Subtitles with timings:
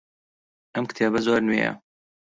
[0.73, 1.73] ئەم کتێبە زۆر نوێیە.